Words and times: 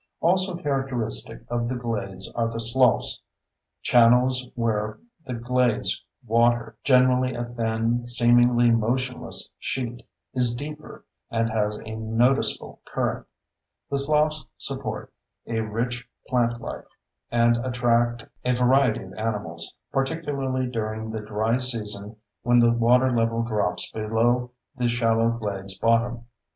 Also 0.19 0.55
characteristic 0.57 1.43
of 1.47 1.69
the 1.69 1.75
glades 1.75 2.27
are 2.33 2.47
the 2.47 2.59
sloughs—channels 2.59 4.49
where 4.55 4.97
the 5.27 5.35
glades 5.35 6.03
water, 6.25 6.75
generally 6.83 7.35
a 7.35 7.43
thin, 7.43 8.07
seemingly 8.07 8.71
motionless 8.71 9.53
sheet, 9.59 10.01
is 10.33 10.55
deeper 10.55 11.05
and 11.29 11.51
has 11.51 11.77
a 11.85 11.93
noticeable 11.95 12.81
current. 12.83 13.27
The 13.91 13.99
sloughs 13.99 14.43
support 14.57 15.13
a 15.45 15.59
rich 15.59 16.09
plantlife 16.27 16.87
and 17.29 17.57
attract 17.57 18.25
a 18.43 18.53
variety 18.53 19.03
of 19.03 19.13
animals, 19.13 19.75
particularly 19.91 20.65
during 20.65 21.11
the 21.11 21.21
dry 21.21 21.57
season 21.57 22.15
when 22.41 22.57
the 22.57 22.71
water 22.71 23.15
level 23.15 23.43
drops 23.43 23.91
below 23.91 24.49
the 24.75 24.89
shallow 24.89 25.29
glades 25.29 25.77
bottom. 25.77 26.25